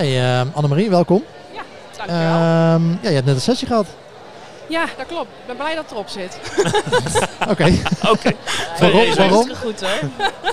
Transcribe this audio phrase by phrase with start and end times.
[0.00, 1.24] Hey, uh, Annemarie, welkom.
[1.52, 1.62] Ja,
[1.96, 2.74] dankjewel.
[2.74, 3.86] Um, ja, je hebt net een sessie gehad.
[4.66, 5.28] Ja, dat klopt.
[5.40, 6.38] Ik ben blij dat het erop zit.
[7.52, 7.72] Oké.
[8.08, 8.32] Oké.
[8.78, 9.14] waarom?
[9.14, 9.54] waarom?
[9.54, 10.10] goed hoor.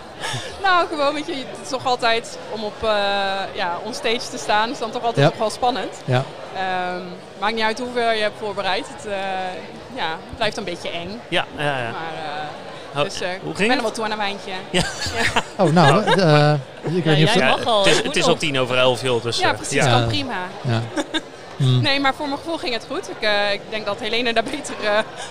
[0.63, 2.89] nou, gewoon, weet je, het is toch altijd om op uh,
[3.53, 4.69] ja, onstage te staan.
[4.69, 5.29] is dan toch altijd Ja.
[5.29, 6.01] nog wel spannend.
[6.05, 6.23] Ja.
[6.55, 7.01] Ehm,
[7.39, 8.87] maakt niet uit hoeveel je hebt voorbereid.
[8.87, 9.13] Het uh,
[9.95, 11.21] ja, het blijft een beetje eng.
[11.29, 11.91] Ja, ja, ja.
[11.91, 13.81] Maar, uh, Oh, dus uh, hoe ik ging ben er het?
[13.81, 14.51] wel toe aan een wijntje.
[15.59, 16.53] Oh, nou, uh,
[16.95, 17.83] ik weet niet of mag al.
[17.83, 19.23] het is, ik het is al tien over elf, joh.
[19.23, 19.73] Dus, Ja, eh, precies.
[19.83, 19.89] ja.
[19.89, 20.05] Kan Ja.
[20.05, 20.35] prima.
[20.61, 20.81] Ja.
[21.57, 21.81] Hmm.
[21.87, 23.09] Nee, maar voor mijn gevoel ging het goed.
[23.09, 24.89] Ik, uh, ik denk dat Helene daar beter uh,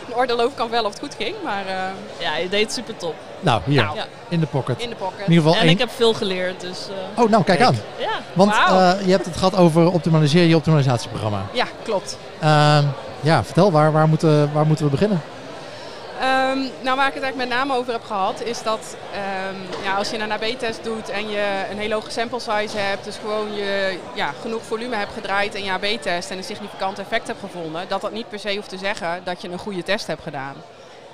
[0.08, 1.34] een oordeel over kan vellen of het goed ging.
[1.44, 1.72] Maar uh,
[2.18, 3.14] Ja, je deed het super top.
[3.40, 3.96] Nou, hier, Nou.
[3.96, 4.04] Ja.
[4.28, 4.78] in de pocket.
[4.82, 5.18] in de pocket.
[5.26, 5.70] In ieder geval En één.
[5.70, 6.78] ik heb veel geleerd, dus
[7.16, 7.70] eh, Oh, nou, kijk Kijk.
[7.70, 7.76] aan.
[7.98, 8.20] ja.
[8.32, 11.42] Want eh, je hebt het gehad over optimaliseer je optimalisatieprogramma.
[11.52, 12.18] Ja, klopt.
[12.40, 12.84] Ehm,
[13.20, 15.20] ja, vertel, waar, waar, moeten, waar moeten we beginnen?
[16.20, 19.94] Ehm, nou, waar ik het eigenlijk met name over heb gehad, is dat ehm, ja,
[19.94, 23.54] als je een AB-test doet en je een hele hoge sample size hebt, dus gewoon
[23.54, 27.88] je ja, genoeg volume hebt gedraaid in je AB-test en een significant effect hebt gevonden,
[27.88, 30.54] dat dat niet per se hoeft te zeggen dat je een goede test hebt gedaan.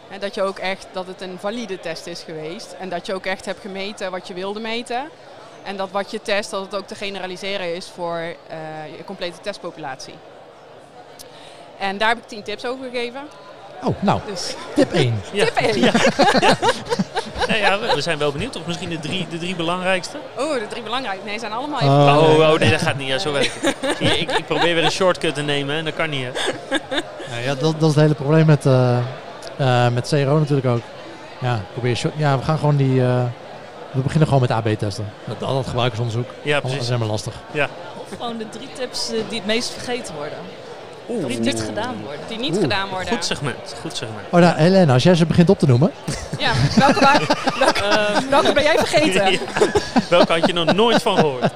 [0.09, 3.15] En dat je ook echt, dat het een valide test is geweest en dat je
[3.15, 5.09] ook echt hebt gemeten wat je wilde meten.
[5.63, 8.37] En dat wat je test, dat het ook te generaliseren is voor eh,
[8.97, 10.15] je complete testpopulatie.
[11.79, 13.21] En daar heb ik tien tips over gegeven.
[13.85, 15.21] Oh, nou, Dus tip 1.
[15.33, 15.45] Ja.
[15.45, 15.81] tip 1.
[15.81, 15.93] Ja,
[17.49, 17.55] ja.
[17.55, 18.57] ja, we we zijn wel benieuwd.
[18.57, 20.17] Of misschien de drie, de drie belangrijkste?
[20.39, 21.25] Oh, de drie belangrijk.
[21.25, 21.99] Nee, zijn allemaal even Oh.
[21.99, 22.39] belangrijk.
[22.41, 23.09] Oh, oh, nee, dat gaat niet.
[23.09, 24.01] Ja, zo werkt het.
[24.01, 26.25] Ik, ik probeer weer een shortcut te nemen en dat kan niet.
[26.25, 26.31] Hè.
[27.33, 28.99] Ja, ja, dat, dat is het hele probleem met, eh,
[29.57, 30.81] eh, met CRO natuurlijk ook.
[31.41, 33.03] Ja, probeer short- ja, we gaan gewoon die...
[33.03, 33.23] eh,
[33.91, 35.13] we beginnen gewoon met AB-testen.
[35.25, 36.27] Dat, dat gebruikersonderzoek.
[36.43, 36.87] Ja, Dat is precies.
[36.89, 37.35] helemaal lastig.
[37.97, 40.39] Of gewoon de drie tips die het meest vergeten worden.
[41.15, 41.25] Oeh.
[41.25, 42.21] Of niet gedaan worden.
[42.29, 43.13] Die niet Oeh, gedaan worden.
[43.13, 44.27] Goed segment, goed segment.
[44.31, 45.93] Oh, nou, Helena, als jij ze begint op te noemen.
[46.39, 47.21] Ja, welke, wa-
[47.65, 49.31] welke, Ehm, welke ben jij vergeten?
[49.33, 49.39] Ja.
[50.09, 51.53] Welke had je nog nooit van gehoord?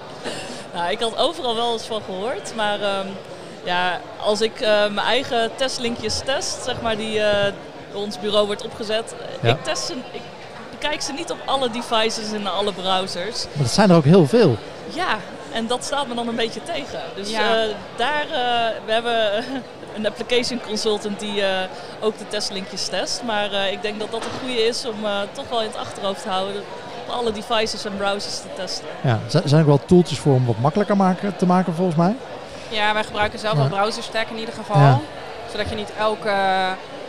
[0.75, 3.07] nou, ik had overal wel eens van gehoord, maar ehm,
[3.65, 7.53] ja, als ik eh, mijn eigen testlinkjes test, zeg maar, die eh,
[7.93, 9.49] door ons bureau wordt opgezet, Ja.
[9.51, 10.21] ik test ze, ik
[10.71, 13.45] bekijk ze niet op alle devices en alle browsers.
[13.53, 14.57] Maar dat zijn er ook heel veel.
[14.95, 15.17] Ja,
[15.57, 17.01] en dat staat me dan een beetje tegen.
[17.15, 17.63] Dus Ja.
[17.63, 19.45] eh, daar, eh, we hebben
[19.97, 21.69] een application consultant die eh,
[22.01, 23.23] ook de testlinkjes test.
[23.23, 25.77] Maar eh, ik denk dat dat een goede is om eh, toch wel in het
[25.77, 26.63] achterhoofd te houden.
[27.07, 28.87] Op alle devices en browsers te testen.
[29.03, 32.17] Ja, er zijn ook wel tooltjes voor om wat makkelijker maken, te maken volgens mij.
[32.69, 33.69] Ja, wij gebruiken zelf Ja.
[33.69, 34.81] wel browser stack in ieder geval.
[34.81, 34.99] Ja.
[35.51, 36.35] Zodat je niet elke,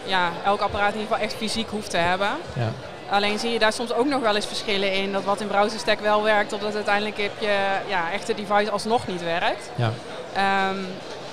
[0.06, 2.30] ja, elk apparaat in ieder geval echt fysiek hoeft te hebben.
[2.54, 2.70] Ja.
[3.10, 5.12] Alleen zie je daar soms ook nog wel eens verschillen in.
[5.12, 7.58] Dat wat in browser stack wel werkt, dat het uiteindelijk heb je
[7.88, 9.70] ja, echte device alsnog niet werkt.
[9.76, 9.92] Ja.
[10.34, 10.82] Ehm,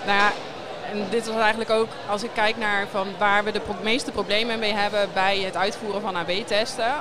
[0.06, 0.32] nou ja,
[0.92, 4.58] en dit was eigenlijk ook, als ik kijk naar van waar we de meeste problemen
[4.58, 6.92] mee hebben bij het uitvoeren van AB-testen,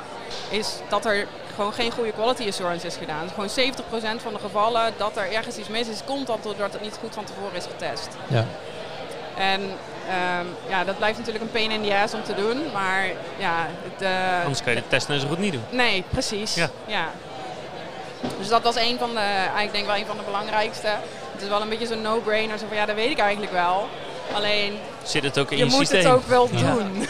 [0.50, 3.30] is dat er gewoon geen goede quality assurance is gedaan.
[3.30, 6.82] Gewoon 70% van de gevallen dat er ergens iets mis is, komt dat doordat het
[6.82, 8.08] niet goed van tevoren is getest.
[8.28, 8.46] Ja.
[9.38, 9.62] En
[10.08, 13.06] ehm, ja, dat blijft natuurlijk een pain in the ass om te doen, maar
[13.38, 15.64] ja, het, eh, Anders kan je de test zo goed niet doen.
[15.70, 16.56] Nee, precies.
[16.56, 16.70] Ja.
[16.86, 17.06] Ja.
[18.40, 20.88] Dus dat was een van de, eigenlijk denk ik wel een van de belangrijkste.
[21.32, 23.88] Het is wel een beetje zo'n no-brainer, zo van ja, dat weet ik eigenlijk wel.
[24.34, 24.74] Alleen,
[25.04, 26.00] Zit het ook in je je, moet systeem?
[26.04, 26.74] het ook wel Ja.
[26.74, 27.08] doen.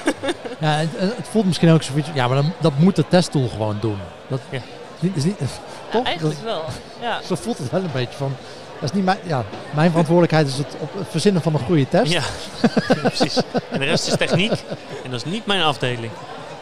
[0.60, 2.10] Ja, het, het voelt misschien ook zoiets.
[2.14, 4.00] Ja, maar dan, dat moet de testtool gewoon doen.
[4.28, 4.60] Dat Ja.
[5.04, 5.46] Is niet, is niet, Ja,
[5.92, 6.06] toch?
[6.06, 6.64] eigenlijk Dat- wel.
[7.02, 7.20] Ja.
[7.28, 8.36] zo voelt het wel een beetje van.
[8.80, 11.88] Dat is niet mijn, ja, mijn verantwoordelijkheid is het, op het verzinnen van een goede
[11.90, 12.12] test.
[12.12, 12.22] Ja,
[13.04, 13.36] precies.
[13.72, 14.52] En de rest is techniek.
[15.04, 16.12] En dat is niet mijn afdeling.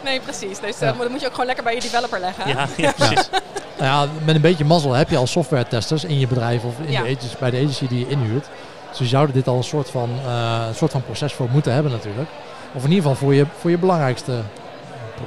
[0.04, 0.60] Nee, precies.
[0.60, 0.86] Dus Ja.
[0.94, 2.48] dat moet- je ook gewoon lekker bij je developer leggen.
[2.48, 3.30] Ja, ja precies.
[3.78, 6.74] Nou ja, met een beetje mazzel heb je al software testers in je bedrijf of
[6.86, 7.02] in Ja.
[7.02, 8.48] de agency, bij de agency die je inhuurt.
[8.90, 11.74] Dus je zouden dit al een soort van, eh, een soort van proces voor moeten
[11.74, 12.30] hebben natuurlijk.
[12.74, 14.42] Of in ieder geval voor je, voor je belangrijkste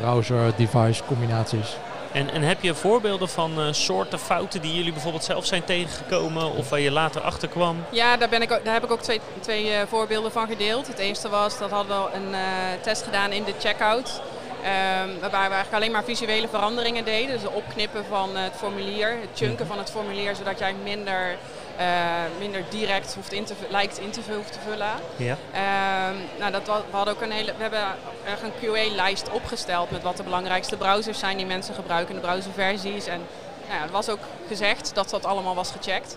[0.00, 1.76] browser, device combinaties.
[2.14, 6.52] En, en heb je voorbeelden van eh, soorten fouten die jullie bijvoorbeeld zelf zijn tegengekomen
[6.52, 7.84] of waar je later achter kwam?
[7.90, 10.86] Ja, daar, ben ik, daar heb ik ook twee, twee eh, voorbeelden van gedeeld.
[10.86, 12.40] Het eerste was, dat hadden we een eh,
[12.82, 14.20] test gedaan in de checkout.
[14.62, 17.32] ehm, waarbij we eigenlijk alleen maar visuele veranderingen deden.
[17.32, 21.36] Dus het opknippen van het formulier, het chunken van het formulier, zodat jij minder,
[21.76, 21.86] eh,
[22.38, 24.92] minder direct hoeft in te, lijkt in te, hoeft te vullen.
[25.16, 25.36] Ja.
[25.52, 27.84] Ehm, nou, dat we, hadden ook een hele, we hebben
[28.24, 33.06] echt een QA-lijst opgesteld met wat de belangrijkste browsers zijn die mensen gebruiken, de browserversies.
[33.06, 33.20] En
[33.66, 34.18] nou ja, het was ook
[34.48, 36.16] gezegd dat dat allemaal was gecheckt.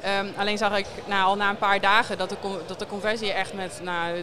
[0.00, 2.36] Ehm, alleen zag ik nou, al na een paar dagen dat de,
[2.66, 4.22] dat de conversie echt met nou,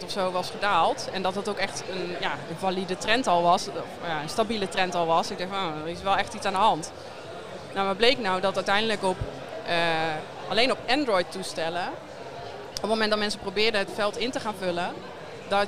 [0.00, 1.08] 20% of zo was gedaald.
[1.12, 4.28] En dat het ook echt een, ja, een valide trend al was, of, ja, een
[4.28, 5.30] stabiele trend al was.
[5.30, 6.92] Ik dacht, van, er is wel echt iets aan de hand.
[7.74, 9.16] Nou, wat bleek nou dat uiteindelijk op,
[10.48, 11.88] alleen op Android-toestellen,
[12.68, 14.92] op het moment dat mensen probeerden het veld in te gaan vullen,
[15.48, 15.66] dat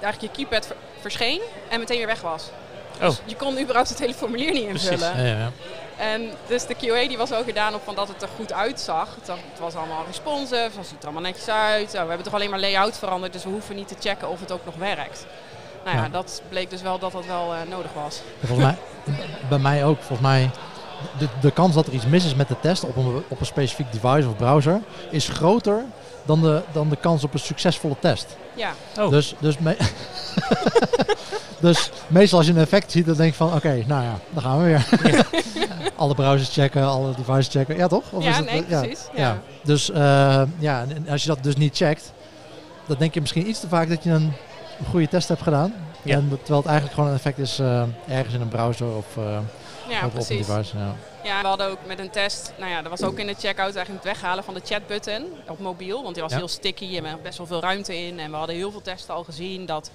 [0.00, 2.44] eigenlijk je keypad ver- verscheen en meteen weer weg was.
[2.94, 3.00] Oh.
[3.06, 4.90] Dus je kon überhaupt het hele formulier niet Precies.
[4.90, 5.16] invullen.
[5.16, 5.50] Ja, ja, ja.
[5.98, 9.08] En dus de QA die was ook gedaan op van dat het er goed uitzag.
[9.20, 11.92] Het, was allemaal responsive, het ziet er allemaal netjes uit.
[11.92, 14.40] Nou, we hebben toch alleen maar layout veranderd, dus we hoeven niet te checken of
[14.40, 15.26] het ook nog werkt.
[15.84, 16.08] Nou ja, Ja.
[16.08, 18.20] dat bleek dus wel dat dat wel eh, nodig was.
[18.44, 18.76] Volgens mij,
[19.48, 20.50] bij mij ook, volgens mij,
[21.18, 23.46] de, de kans dat er iets mis is met de test op een, op een
[23.46, 25.84] specifiek device of browser is groter
[26.24, 28.36] dan de, dan de kans op een succesvolle test.
[28.54, 29.10] Ja, Oh.
[29.10, 29.76] Dus, dus, me-
[31.60, 34.42] dus meestal als je een effect ziet, dan denk je van oké, nou ja, dan
[34.42, 34.86] gaan we weer.
[35.96, 37.76] alle browsers checken, alle devices checken.
[37.76, 38.02] Ja toch?
[38.12, 38.80] Of ja is het, nee, ja.
[38.80, 39.04] precies.
[39.14, 39.20] Ja.
[39.28, 39.38] Ja.
[39.64, 42.12] Dus eh, ja, en- als je dat dus niet checkt,
[42.86, 44.32] dan denk je misschien iets te vaak dat je een,
[44.90, 45.74] goede test hebt gedaan.
[46.02, 46.14] Ja.
[46.16, 49.38] En terwijl het eigenlijk gewoon een effect is eh, ergens in een browser of, eh,
[49.88, 50.46] Ja, precies.
[50.46, 50.94] Ja.
[51.22, 53.74] Ja, we hadden ook met een test, nou ja, dat was ook in de checkout
[53.76, 56.02] eigenlijk het weghalen van de chatbutton op mobiel.
[56.02, 56.38] Want die was Ja.
[56.38, 58.18] heel sticky en er best wel veel ruimte in.
[58.18, 59.90] En we hadden heel veel testen al gezien dat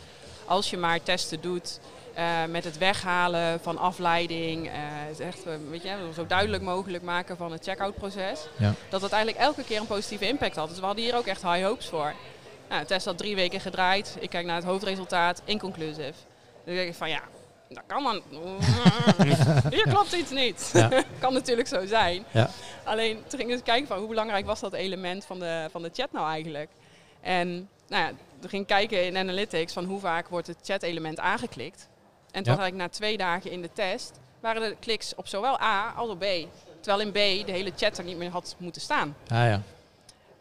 [0.46, 1.80] als je maar testen doet
[2.14, 4.74] eh, met het weghalen van afleiding, eh,
[5.08, 8.74] het echt eh, weet je, zo duidelijk mogelijk maken van het checkout proces, Ja.
[8.90, 10.70] dat het eigenlijk elke keer een positieve impact had.
[10.70, 12.14] Dus we hadden hier ook echt high hopes voor.
[12.70, 14.16] Nou, de test had drie weken gedraaid.
[14.20, 16.14] Ik kijk naar het hoofdresultaat, inconclusive.
[16.66, 17.22] Dan denk ik van ja,
[17.74, 18.22] dat kan dan.
[19.70, 20.70] Hier klopt iets niet.
[20.74, 20.90] Ja.
[21.20, 22.26] kan natuurlijk zo zijn.
[22.32, 22.50] Ja.
[22.84, 25.90] Alleen toen ging ik kijken van hoe belangrijk was dat element van de, van de
[25.94, 26.70] chat nou eigenlijk.
[27.22, 31.20] En nou ja, toen ging ik kijken in Analytics van hoe vaak wordt het chat-element
[31.20, 31.88] aangeklikt.
[32.32, 32.60] En toen Ja.
[32.60, 36.10] had ik na twee dagen in de test, waren de kliks op zowel A als
[36.10, 36.26] op B.
[36.80, 39.16] Terwijl in B de hele chat er niet meer had moeten staan.
[39.28, 39.62] Ah, ja.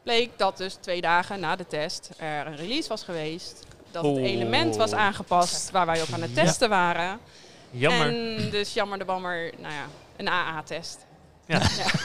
[0.03, 3.65] Bleek dat dus twee dagen na de test er een release was geweest.
[3.92, 4.22] Dat het Oh.
[4.22, 7.19] element was aangepast waar wij op aan het testen waren.
[7.70, 8.06] Jammer.
[8.06, 10.98] En dus jammer de bammer, nou ja, een AA-test.
[11.46, 11.60] Ja.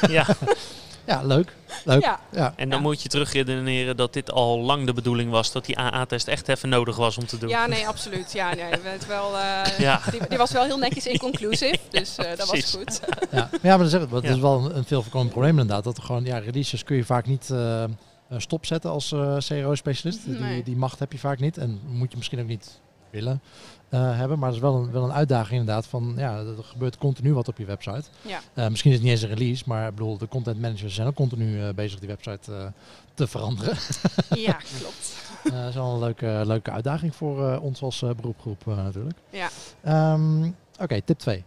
[0.10, 0.26] ja.
[1.06, 1.56] ja, leuk.
[1.84, 2.02] leuk.
[2.02, 2.20] Ja.
[2.32, 2.54] Ja.
[2.56, 2.86] En dan Ja.
[2.86, 5.52] moet je terugredeneren dat dit al lang de bedoeling was.
[5.52, 7.50] Dat die AA-test echt even nodig was om te doen.
[7.50, 8.32] Ja, nee, absoluut.
[8.34, 10.02] Ja, nee, het wel, eh, Ja.
[10.12, 13.00] die, die was wel heel netjes inconclusive, dus eh, dat was goed.
[13.32, 13.50] Ja.
[13.62, 14.10] ja, maar dat is, het.
[14.10, 14.30] dat Ja.
[14.30, 15.84] is wel een, veel voorkomend probleem inderdaad.
[15.84, 17.84] Dat er gewoon, ja, releases kun je vaak niet eh,
[18.30, 20.26] stopzetten als eh, CRO-specialist.
[20.26, 20.64] Die, Nee.
[20.64, 22.80] die macht heb je vaak niet en moet je misschien ook niet
[23.10, 23.42] willen
[23.90, 24.40] eh, hebben.
[24.40, 27.48] Maar dat is wel een, wel een uitdaging inderdaad van, ja, er gebeurt continu wat
[27.48, 28.04] op je website.
[28.22, 28.40] Ja.
[28.54, 31.08] Eh, misschien is het niet eens een release, maar ik bedoel, de content managers zijn
[31.08, 32.66] ook continu eh, bezig die website eh,
[33.14, 33.78] te veranderen.
[34.48, 35.16] ja, klopt.
[35.44, 38.76] Eh, dat is wel een leuke, leuke uitdaging voor eh, ons als eh, beroepgroep eh,
[38.76, 39.18] natuurlijk.
[39.30, 39.50] Ja.
[39.84, 40.50] Ehm,
[40.80, 41.44] Oké, tip 2.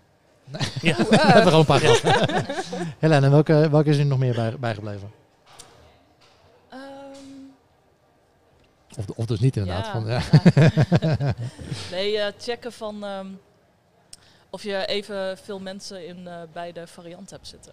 [0.80, 0.96] Ja.
[1.10, 2.02] We hebben er al een paar gehad.
[2.98, 5.10] Helene, welke, welke is er nog meer bij, bijgebleven?
[8.98, 9.84] Of, of dus niet inderdaad.
[9.86, 10.22] Ja, Van, ja.
[11.18, 11.34] ja.
[11.90, 13.26] nee, eh, checken van ehm,
[14.50, 17.72] of je even veel mensen in eh, beide varianten hebt zitten.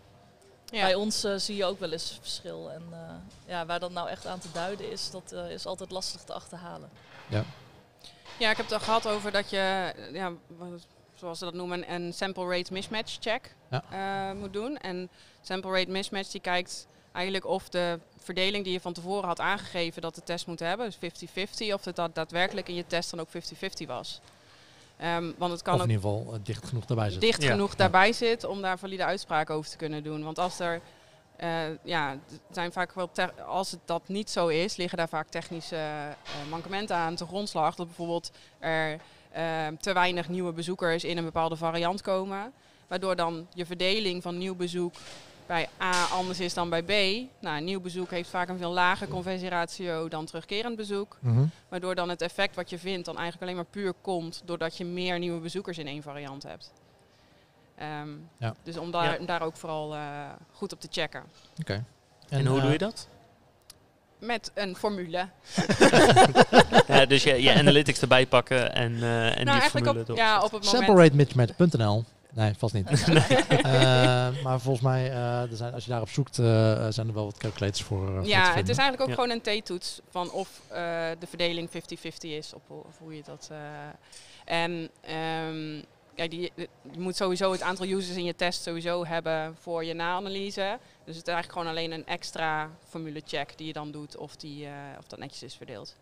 [0.70, 0.98] Bij Ja.
[0.98, 2.72] ons eh, zie je ook wel eens verschil.
[2.72, 3.00] En eh,
[3.46, 6.90] ja, waar dat nou echt aan te duiden is, dat is altijd lastig te achterhalen.
[8.40, 10.32] ja, ik heb het al gehad over dat je, ja,
[11.16, 13.84] zoals ze dat noemen, een sample rate mismatch check Ja.
[14.32, 14.78] eh, moet doen.
[14.78, 15.10] En
[15.42, 20.02] sample rate mismatch die kijkt eigenlijk of de verdeling die je van tevoren had aangegeven
[20.02, 21.24] dat de test moet hebben, dus
[21.70, 24.22] 50-50, of het dat daadwerkelijk in je test dan ook 50-50 was.
[24.98, 27.30] Ehm, want het kan Of in ieder geval eh, dicht genoeg daarbij zitten.
[27.30, 27.52] dicht Ja.
[27.52, 30.24] genoeg daarbij zit om daar valide uitspraken over te kunnen doen.
[30.24, 30.82] Want als er
[31.36, 32.20] eh, ja, er
[32.52, 33.10] zijn vaak wel
[33.48, 37.76] als het dat niet zo is, liggen daar vaak technische eh, mankementen aan te grondslag.
[37.76, 39.00] Dat bijvoorbeeld er
[39.32, 42.54] eh, te weinig nieuwe bezoekers in een bepaalde variant komen.
[42.88, 44.94] Waardoor dan je verdeling van nieuw bezoek
[45.46, 46.92] bij A anders is dan bij B.
[47.42, 51.18] Nou, nieuw bezoek heeft vaak een veel lager conversieratio dan terugkerend bezoek.
[51.20, 51.46] Mhm.
[51.70, 54.86] Waardoor dan het effect wat je vindt dan eigenlijk alleen maar puur komt doordat je
[54.86, 56.72] meer nieuwe bezoekers in één variant hebt.
[57.76, 58.56] Ehm, Ja.
[58.64, 59.26] Dus om daar, Ja.
[59.26, 60.02] daar ook vooral eh,
[60.52, 61.24] goed op te checken.
[61.60, 61.84] Oké.
[62.30, 63.08] En, hoe eh, doe je dat?
[64.20, 65.28] Met een formule.
[66.88, 70.36] ja, dus je, je analytics erbij pakken en, eh, en nou, die formule op, ja,
[70.36, 72.15] op het moment...
[72.36, 72.90] Nee, vast niet.
[73.50, 76.46] Eh, maar volgens mij, eh, er zijn, als je daarop zoekt, eh,
[76.90, 78.08] zijn er wel wat calculators voor.
[78.08, 79.24] eh, voor Ja, het is eigenlijk ook Ja.
[79.24, 80.78] gewoon een T-toets van of eh,
[81.20, 83.48] de verdeling 50-50 is, op, of hoe je dat...
[83.52, 83.58] eh,
[84.46, 85.82] en ehm,
[86.16, 86.52] kijk, die,
[86.92, 90.78] je moet sowieso het aantal users in je test sowieso hebben voor je na-analyse.
[91.06, 94.36] Dus het is eigenlijk gewoon alleen een extra formule check die je dan doet of,
[94.36, 95.96] die, eh, of dat netjes is verdeeld.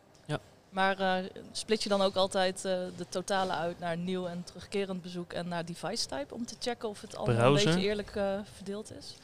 [0.74, 5.01] Maar eh, split je dan ook altijd eh, de totale uit naar nieuw en terugkerend
[5.01, 7.68] bezoek en naar device type om te checken of het allemaal Browser.
[7.68, 9.15] een beetje eerlijk eh, verdeeld is?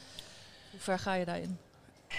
[0.70, 1.58] Hoe ver ga je daarin?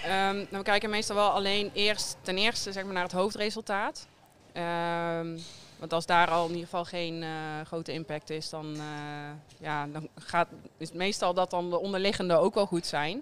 [0.04, 4.08] Ehm, nou, we kijken meestal wel alleen eerst ten eerste zeg maar, naar het hoofdresultaat.
[4.54, 5.38] Ehm,
[5.82, 7.30] want als daar al in ieder geval geen eh,
[7.66, 10.48] grote impact is, dan, eh, ja, dan gaat,
[10.78, 13.22] is het meestal dat dan de onderliggende ook wel goed zijn.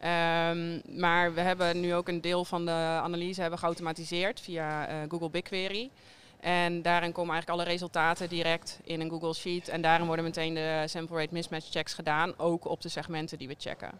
[0.00, 2.70] Ehm, maar we hebben nu ook een deel van de
[3.02, 5.90] analyse hebben geautomatiseerd via eh, Google BigQuery.
[6.40, 9.68] En daarin komen eigenlijk alle resultaten direct in een Google Sheet.
[9.68, 13.48] En daarin worden meteen de sample rate mismatch checks gedaan, ook op de segmenten die
[13.48, 13.90] we checken.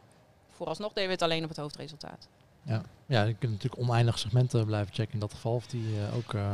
[0.50, 2.28] Vooralsnog deden we het alleen op het hoofdresultaat.
[2.62, 5.54] Ja, ja je kunt natuurlijk oneindig segmenten blijven checken in dat geval.
[5.54, 6.52] Of die eh, ook eh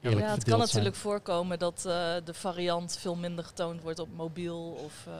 [0.00, 0.58] Ja, het kan zijn.
[0.58, 5.12] natuurlijk voorkomen dat eh, de variant veel minder getoond wordt op mobiel of, eh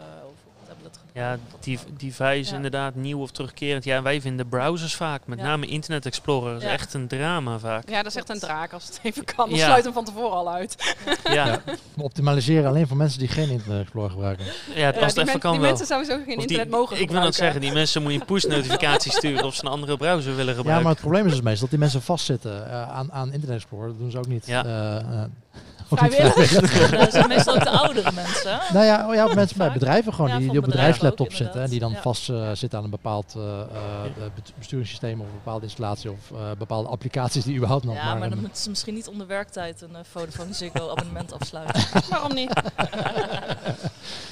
[1.13, 2.57] Ja, die device Ja.
[2.57, 3.85] inderdaad, nieuw of terugkerend.
[3.85, 5.45] Ja, wij vinden browsers vaak, met Ja.
[5.45, 6.69] name Internet Explorer, is Ja.
[6.69, 7.89] echt een drama vaak.
[7.89, 9.49] Ja, dat is echt een draak als het even kan.
[9.49, 9.65] Dan Ja.
[9.65, 10.95] sluit hem van tevoren al uit.
[11.25, 11.61] Ja, Ja.
[11.97, 14.45] Optimaliseren alleen voor mensen die geen Internet Explorer gebruiken.
[14.45, 15.69] ja, als Ja, het die, even kan die wel.
[15.69, 17.35] mensen zouden zo geen Of internet die- mogen ik wil dat gebruiken.
[17.35, 20.57] zeggen, die mensen moet je een push-notificatie sturen of ze een andere browser willen Ja,
[20.59, 20.83] gebruiken.
[20.85, 23.89] maar het probleem is dus meestal dat die mensen vastzitten eh, aan, aan Internet Explorer.
[23.89, 24.47] Dat doen ze ook niet.
[24.47, 24.65] Ja.
[24.65, 25.25] eh, eh,
[26.99, 28.61] Dat zijn meestal ook de oudere mensen.
[28.73, 31.63] Nou ja, oh ja, mensen bij bedrijven gewoon, Ja, die, van die op bedrijfslaptop zitten
[31.63, 33.67] en die dan vast eh, zitten aan een bepaald eh, eh,
[34.35, 38.19] bet- besturingssysteem of een bepaalde installatie of eh, bepaalde applicaties die überhaupt nog Ja, maar...
[38.19, 41.83] maar dan een- moeten ze misschien niet onder werktijd een eh, Vodafone Ziggo abonnement afsluiten.
[42.11, 42.51] Waarom niet?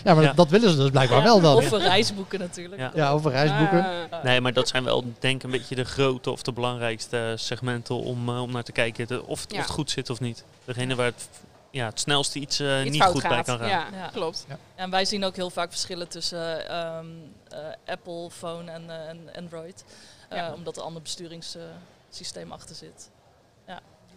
[0.05, 0.33] ja, maar Ja.
[0.33, 1.57] dat willen ze dus blijkbaar wel dan.
[1.57, 2.81] Of een reisboeken natuurlijk.
[2.81, 2.91] Ja.
[2.95, 3.87] Ja, over reisboeken.
[4.23, 7.95] Nee, maar dat zijn wel denk ik een beetje de grote of de belangrijkste segmenten
[7.95, 9.59] om, om naar te kijken de- of, het, Ja.
[9.59, 10.45] of het goed zit of niet.
[10.65, 11.29] Degene waar het,
[11.75, 13.69] ja, het snelste iets, eh, iets niet goed bij kan gaan.
[13.69, 14.09] Ja, Ja.
[14.13, 14.47] klopt.
[14.75, 17.07] En wij zien ook heel vaak verschillen tussen ehm,
[17.49, 19.85] eh, Apple, phone en, eh, en Android.
[20.29, 20.53] Eh, Ja.
[20.53, 23.11] Omdat er een ander besturingssysteem achter zit.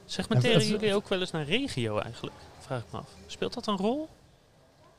[0.10, 2.36] Segmenteren En- jullie ook wel eens naar regio eigenlijk?
[2.60, 3.10] Vraag ik me af.
[3.26, 4.10] Speelt dat een rol?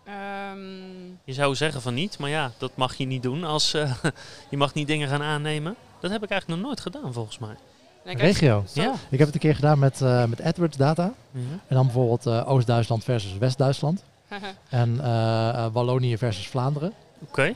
[0.05, 3.45] Ehm, Je zou zeggen van niet, maar ja, dat mag je niet doen.
[3.45, 3.95] Als, eh,
[4.51, 5.77] je mag niet dingen gaan aannemen.
[6.01, 7.57] Dat heb ik eigenlijk nog nooit gedaan volgens mij.
[8.05, 8.65] Regio.
[8.73, 8.93] Ja.
[9.11, 11.13] Ik heb het een keer gedaan met, eh, met AdWords data.
[11.31, 11.45] Mhm.
[11.67, 14.03] En dan bijvoorbeeld eh, Oost-Duitsland versus West-Duitsland.
[14.69, 16.93] En eh, Wallonië versus Vlaanderen.
[17.19, 17.53] Oké.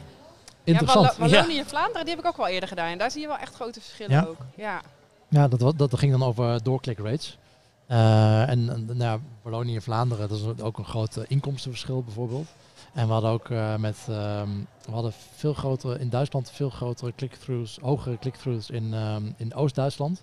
[0.65, 1.07] Interessant.
[1.07, 2.89] Ja, Wallo- Wallonië en Vlaanderen, die heb ik ook wel eerder gedaan.
[2.89, 4.25] En daar zie je wel echt grote verschillen Ja?
[4.29, 4.37] ook.
[4.57, 4.81] Ja.
[5.29, 7.39] Ja, dat, dat ging dan over doorklik rates.
[7.87, 12.47] Eh, en nou, ja, Wallonië en Vlaanderen, dat is ook een groot inkomstenverschil bijvoorbeeld.
[12.93, 14.49] En we hadden ook eh, met, ehm,
[14.85, 20.23] we hadden veel grotere, in Duitsland veel grotere click-throughs, hogere click-throughs in, ehm, in Oost-Duitsland.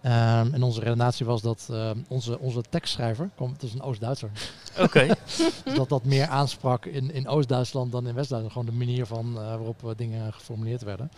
[0.00, 1.68] Ehm, en onze redenatie was dat
[2.08, 4.30] onze, onze tekstschrijver, kom, het is een Oost-Duitser,
[4.78, 5.06] Oké.
[5.64, 8.52] dus dat dat meer aansprak in, in Oost-Duitsland dan in West-Duitsland.
[8.52, 11.10] Gewoon de manier van eh, waarop eh, dingen geformuleerd werden.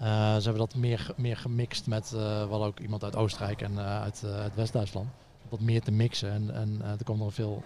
[0.00, 4.24] Ze hebben dat meer, meer gemixt met, we hadden ook iemand uit Oostenrijk en uit,
[4.24, 5.08] uit West-Duitsland.
[5.48, 7.62] Wat meer te mixen en, en er kwam er een veel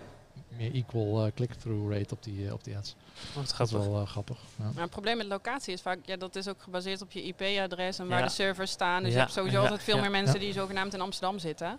[0.57, 2.95] meer equal eh, click-through rate op die, eh, op die ads.
[3.35, 4.39] Wat Dat gaat is wel eh, grappig.
[4.59, 4.71] Ja.
[4.73, 7.99] Maar het probleem met locatie is vaak, ja, dat is ook gebaseerd op je IP-adres
[7.99, 8.25] en waar Ja.
[8.25, 8.99] de servers staan.
[9.03, 10.01] Dus Ja, je hebt sowieso ja, altijd veel ja.
[10.01, 10.41] meer mensen Ja.
[10.41, 11.79] die zogenaamd in Amsterdam zitten.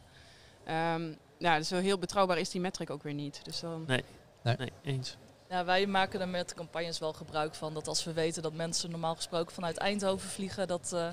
[0.64, 3.40] Ehm, ja, dus zo heel betrouwbaar is die metric ook weer niet.
[3.44, 4.04] Dus dan, Nee,
[4.84, 5.18] eens.
[5.50, 7.74] Ja, wij maken er met campagnes wel gebruik van.
[7.74, 11.08] Dat als we weten dat mensen normaal gesproken vanuit Eindhoven vliegen, dat eh,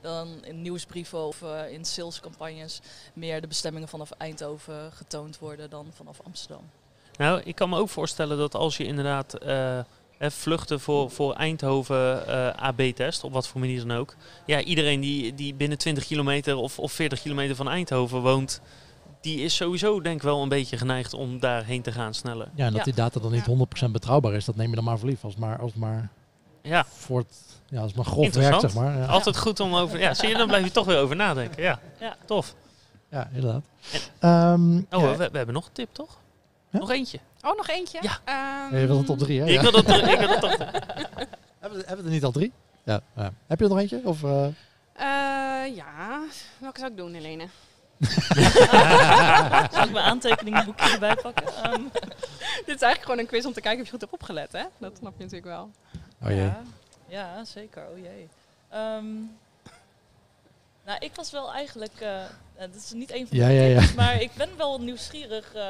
[0.00, 2.80] dan in nieuwsbrieven of in salescampagnes
[3.12, 6.70] meer de bestemmingen vanaf Eindhoven getoond worden dan vanaf Amsterdam.
[7.18, 9.78] Nou, ik kan me ook voorstellen dat als je inderdaad eh,
[10.18, 14.14] hè, vluchten voor, voor Eindhoven eh, AB-test, op wat voor manier dan ook.
[14.46, 18.60] Ja, iedereen die, die binnen 20 kilometer of, of 40 kilometer van Eindhoven woont,
[19.20, 22.48] die is sowieso denk ik wel een beetje geneigd om daarheen te gaan sneller.
[22.54, 22.84] ja, en dat Ja.
[22.84, 23.46] die data dan niet
[23.86, 25.24] 100% betrouwbaar is, dat neem je dan maar voor lief.
[25.24, 26.08] Als het maar, als maar,
[26.62, 28.72] Ja, voor het, ja, als het maar grof werkt, Interessant.
[28.72, 28.96] zeg maar.
[28.98, 29.98] Ja, altijd goed om over...
[30.00, 31.62] Ja, zie je, dan blijf je toch weer over nadenken.
[31.62, 32.16] Ja, Ja.
[32.26, 32.54] tof.
[33.10, 33.62] ja inderdaad.
[33.92, 36.18] En- Ehm, Oh, ja, we, we hebben nog een tip, toch?
[36.70, 36.78] Ja?
[36.78, 37.18] Nog eentje.
[37.42, 37.98] Oh, nog eentje?
[38.02, 38.18] Ja.
[38.24, 39.46] Ehm, je wilt een top 3, hè?
[39.46, 40.56] Ik wil er- ik wil dat toch...
[41.58, 42.52] Hebben, we, hebben we er niet al drie?
[42.84, 43.00] Ja.
[43.16, 43.32] ja.
[43.46, 44.00] Heb je er nog eentje?
[44.04, 44.46] Of, eh?
[44.46, 46.20] eh, ja,
[46.58, 47.48] welke zou ik doen, Helene?
[49.72, 51.46] Zal ik mijn aantekeningenboekje erbij pakken?
[51.62, 51.82] Ehm,
[52.66, 54.62] Dit is eigenlijk gewoon een quiz om te kijken of je goed hebt opgelet, hè?
[54.78, 55.70] Dat snap je natuurlijk wel.
[56.22, 56.36] Oh jee.
[56.38, 56.60] Ja,
[57.08, 57.82] ja, zeker.
[57.92, 58.28] Oh jee.
[58.68, 59.04] Ehm,
[60.88, 62.00] nou, ik was wel eigenlijk.
[62.00, 62.22] eh
[62.56, 63.88] het is niet een van de Ja, ja, ja.
[63.96, 65.54] maar ik ben wel nieuwsgierig.
[65.54, 65.62] eh,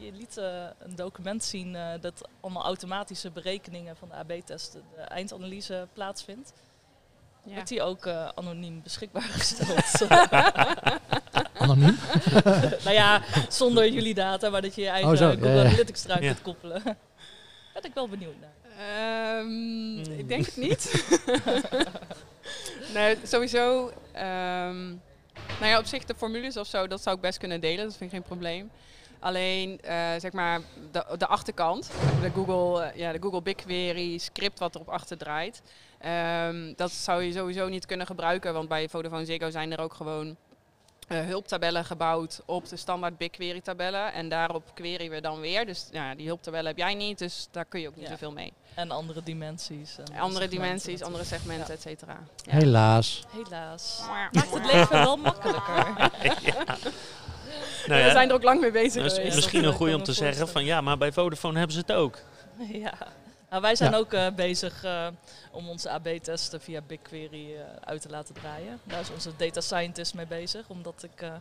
[0.00, 5.00] je liet eh, een document zien eh, dat allemaal automatische berekeningen van de AB-test, de
[5.02, 6.52] eindanalyse plaatsvindt.
[7.44, 7.52] Ja.
[7.54, 10.08] Wordt die ook eh, anoniem beschikbaar gesteld?
[11.58, 11.98] Anoniem?
[12.84, 15.60] nou ja, zonder jullie data, maar dat je je eigen Oh, zo, Google ja, ja.
[15.68, 16.26] Analytics eruit Ja.
[16.32, 16.82] kunt koppelen.
[17.74, 18.56] ben ik wel benieuwd naar.
[19.38, 19.98] Ehm.
[20.18, 20.90] Ik denk het niet.
[22.94, 23.92] nee, sowieso.
[24.12, 24.86] ehm,
[25.60, 27.84] nou ja, op zich de formules of zo, dat zou ik best kunnen delen.
[27.84, 28.70] Dat vind ik geen probleem.
[29.20, 30.60] Alleen, eh, zeg maar,
[30.92, 31.90] de, de achterkant,
[32.22, 35.62] de Google, eh, ja, de Google BigQuery script wat erop achter draait.
[35.98, 39.94] ehm, dat zou je sowieso niet kunnen gebruiken, want bij Vodafone Ziggo zijn er ook
[39.94, 40.36] gewoon
[41.08, 44.12] eh, hulptabellen gebouwd op de standaard BigQuery tabellen.
[44.12, 45.66] En daarop query we dan weer.
[45.66, 48.10] Dus ja, die hulptabellen heb jij niet, dus daar kun je ook niet Ja.
[48.10, 48.52] zoveel mee.
[48.74, 49.96] En andere dimensies.
[49.98, 52.18] en Andere segmenten dimensies, andere segmenten, et cetera.
[52.36, 52.52] Ja.
[52.52, 53.22] Helaas.
[53.28, 54.00] Helaas.
[54.32, 55.86] Maakt het leven wel makkelijker.
[57.86, 59.34] Nou We zijn er ook lang mee bezig dus geweest.
[59.34, 62.18] misschien een goeie om te zeggen van ja, maar bij Vodafone hebben ze het ook.
[62.72, 62.92] Ja,
[63.50, 63.96] nou, wij zijn Ja.
[63.98, 65.06] ook eh, bezig eh,
[65.52, 68.80] om onze AB-testen via BigQuery eh, uit te laten draaien.
[68.84, 71.32] Daar is onze data scientist mee bezig, omdat ik eh,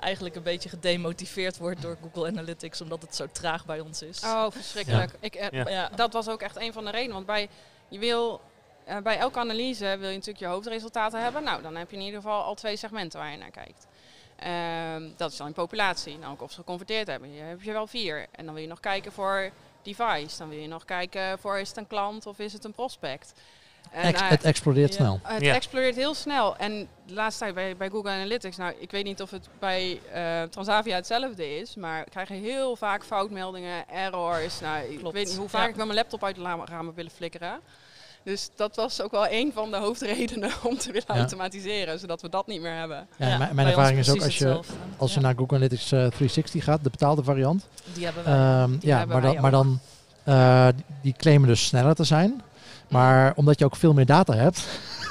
[0.00, 4.22] eigenlijk een beetje gedemotiveerd word door Google Analytics, omdat het zo traag bij ons is.
[4.24, 5.10] Oh, verschrikkelijk.
[5.20, 5.68] Ik, eh, Ja.
[5.68, 5.88] Ja.
[5.94, 7.14] Dat was ook echt een van de redenen.
[7.14, 7.48] Want bij,
[7.88, 8.40] je wil,
[8.84, 11.42] eh, bij elke analyse wil je natuurlijk je hoofdresultaten hebben.
[11.44, 13.86] Nou, dan heb je in ieder geval al twee segmenten waar je naar kijkt.
[14.36, 16.18] Ehm, dat is dan in populatie.
[16.18, 17.32] Nou, ook of ze geconverteerd hebben.
[17.34, 18.26] Je heb je wel vier.
[18.30, 19.50] En dan wil je nog kijken voor
[19.82, 20.38] device.
[20.38, 23.32] Dan wil je nog kijken voor is het een klant of is het een prospect.
[23.90, 24.96] En, Ex- eh, het explodeert ja.
[24.96, 25.20] snel.
[25.22, 25.54] het Ja.
[25.54, 26.56] explodeert heel snel.
[26.56, 30.00] En de laatste tijd bij, bij Google Analytics, nou, ik weet niet of het bij
[30.12, 34.60] eh, Transavia hetzelfde is, maar we krijgen heel vaak foutmeldingen, errors.
[34.60, 35.14] Nou, ik Klopt.
[35.14, 35.68] weet niet hoe vaak Ja.
[35.68, 37.60] ik met mijn laptop uit de ramen willen flikkeren.
[38.24, 41.16] Dus dat was ook wel een van de hoofdredenen om te willen Ja.
[41.16, 43.06] automatiseren, zodat we dat niet meer hebben.
[43.16, 44.60] Ja, Ja, mijn ervaring is ook als je,
[44.96, 47.68] als je Ja, naar Google Analytics eh, 360 gaat, de betaalde variant.
[47.94, 48.32] Die hebben wij.
[48.34, 49.80] Ehm, Die ja, hebben maar wij dan, maar dan
[50.24, 52.42] eh, die- die claimen dus sneller te zijn.
[52.88, 54.66] Maar omdat je ook veel meer data hebt,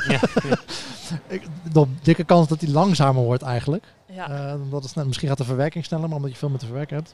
[0.07, 0.19] Ja.
[2.03, 3.83] dikke kans dat die langzamer wordt eigenlijk.
[4.05, 4.29] ja.
[4.51, 6.95] Eh, omdat het misschien gaat de verwerking sneller, maar omdat je veel meer te verwerken
[6.95, 7.13] hebt.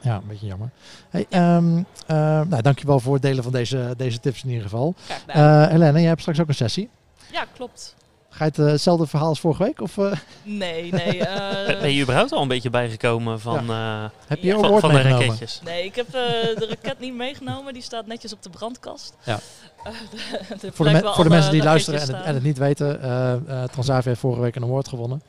[0.00, 0.70] Ja, een beetje jammer.
[1.10, 2.16] Hey, ehm, eh,
[2.48, 4.94] nou, dankjewel voor het delen van deze, deze tips in ieder geval.
[5.26, 6.88] Eh Helene, jij hebt straks ook een sessie.
[7.32, 7.94] ja, klopt.
[8.32, 9.80] Ga je het, eh, hetzelfde verhaal als vorige week?
[9.80, 11.18] Of eh, Nee, nee.
[11.26, 14.58] eh, Ben je überhaupt al een beetje bijgekomen van, eh, heb je Ja.
[14.58, 15.24] van, van de meegenomen?
[15.26, 15.60] raketjes?
[15.64, 17.72] Nee, ik heb eh, de raket niet meegenomen.
[17.72, 19.14] Die staat netjes op de brandkast.
[19.24, 19.38] Ja.
[19.84, 23.02] De- de Voor de, me- voor mensen die luisteren en het, en het niet weten,
[23.02, 25.22] eh eh Transavia heeft vorige week een award gewonnen.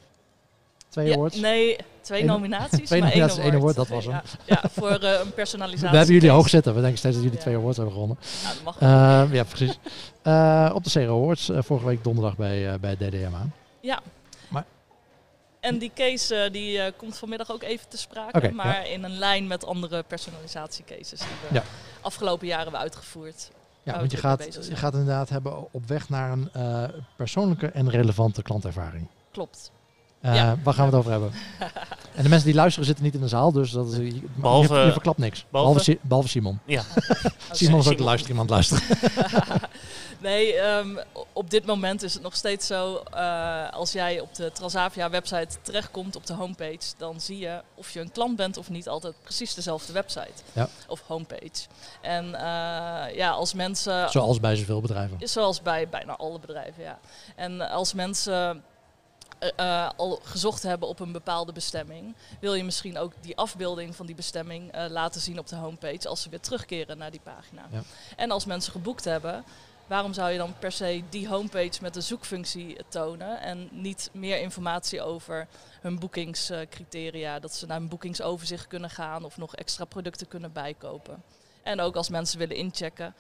[0.92, 1.36] Twee Ja, awards.
[1.36, 2.88] nee, twee nominaties.
[2.88, 3.76] twee maar nominaties, één award.
[3.76, 5.90] dat was ja, ja, voor eh, een personalisatie.
[5.92, 6.74] We hebben jullie hoog zitten.
[6.76, 7.44] We denken steeds dat jullie Ja.
[7.44, 8.18] twee awards hebben gewonnen.
[8.44, 9.80] Ja, dat mag Eh, ja, precies.
[10.22, 13.46] Eh, op de Zero Awards, vorige week donderdag bij, bij DDMA.
[15.60, 18.52] En die case die, komt vanmiddag ook even te sprake.
[18.52, 21.64] Maar in een lijn met andere personalisatiecases die we Ja.
[22.02, 23.50] afgelopen jaren hebben uitgevoerd.
[23.84, 26.50] Ja, Waar want je gaat, je gaat inderdaad hebben op weg naar een
[27.16, 29.08] persoonlijke en relevante klantervaring.
[29.32, 29.72] Klopt.
[30.22, 30.58] Eh, Ja.
[30.64, 31.32] Waar gaan we het over hebben?
[32.16, 34.76] en de mensen die luisteren zitten niet in de zaal, dus dat is, je, Behalve-
[34.76, 35.46] je, verklapt niks.
[35.50, 36.60] Behalve, behalve- Si- behalve Simon.
[36.66, 36.84] Ja,
[37.52, 38.84] Simon is ook de luister iemand luisteren.
[40.20, 40.98] nee, ehm,
[41.34, 42.96] op dit moment is het nog steeds zo.
[43.14, 47.92] eh, als jij op de Transavia website terechtkomt op de homepage, dan zie je of
[47.92, 50.68] je een klant bent of niet altijd precies dezelfde website Ja.
[50.88, 51.68] of homepage.
[52.02, 55.18] En eh, ja, als mensen Zoals bij zoveel bedrijven.
[55.30, 57.00] Zoals bij bijna alle bedrijven, ja.
[57.36, 58.64] En als mensen
[59.42, 63.96] eh, eh, al gezocht hebben op een bepaalde bestemming, wil je misschien ook die afbeelding
[63.96, 67.20] van die bestemming eh, laten zien op de homepage als ze weer terugkeren naar die
[67.24, 67.68] pagina.
[67.72, 67.82] Ja.
[68.16, 69.44] En als mensen geboekt hebben,
[69.88, 74.40] waarom zou je dan per se die homepage met de zoekfunctie tonen en niet meer
[74.40, 75.48] informatie over
[75.82, 81.24] hun boekingscriteria, dat ze naar een boekingsoverzicht kunnen gaan of nog extra producten kunnen bijkopen.
[81.64, 83.16] En ook als mensen willen inchecken,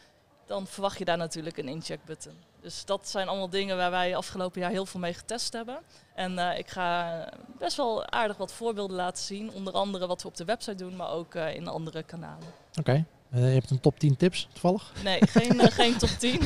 [0.46, 2.38] dan verwacht je daar natuurlijk een incheckbutton.
[2.62, 5.80] Dus dat zijn allemaal dingen waar wij afgelopen jaar heel veel mee getest hebben.
[6.16, 9.52] En eh, ik ga best wel aardig wat voorbeelden laten zien.
[9.52, 12.48] Onder andere wat we op de website doen, maar ook eh, in andere kanalen.
[12.80, 13.06] Oké.
[13.32, 14.92] Eh, je hebt een top 10 tips toevallig.
[15.04, 16.42] Nee, geen, geen top 10.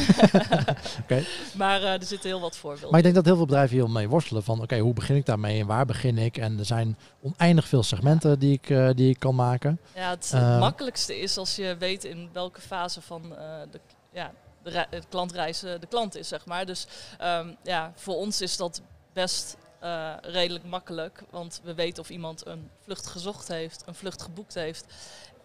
[1.04, 1.24] Oké.
[1.56, 2.90] Maar er zitten heel wat voorbeelden.
[2.90, 5.26] Maar ik denk dat heel veel bedrijven hier mee worstelen van oké, hoe begin ik
[5.26, 6.38] daarmee en waar begin ik?
[6.38, 9.80] En er zijn oneindig veel segmenten die ik, die ik kan maken.
[9.96, 13.22] Ja, het, het makkelijkste is als je weet in welke fase van
[13.72, 13.80] de,
[14.12, 14.32] ja,
[14.72, 16.66] de, de klantreis de klant is, zeg maar.
[16.66, 18.82] Dus ehm, ja, voor ons is dat
[19.14, 21.24] best eh, redelijk makkelijk.
[21.30, 24.86] Want we weten of iemand een vlucht gezocht heeft, een vlucht geboekt heeft.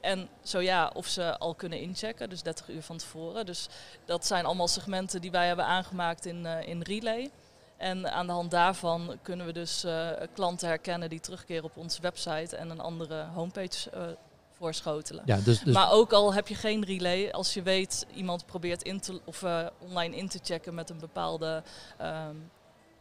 [0.01, 3.47] En zo ja, of ze al kunnen inchecken, dus 30 uur van tevoren.
[3.47, 3.69] Dus
[4.05, 7.31] dat zijn allemaal segmenten die wij hebben aangemaakt in, eh, in Relay.
[7.77, 12.01] En aan de hand daarvan kunnen we dus eh, klanten herkennen die terugkeren op onze
[12.01, 14.17] website en een andere homepage
[14.61, 15.23] eh, voorschotelen.
[15.27, 18.83] Ja, dus, dus Maar ook al heb je geen relay, als je weet iemand probeert
[18.83, 21.63] in te, of, eh, online in te checken met een bepaalde
[21.99, 22.37] ehm,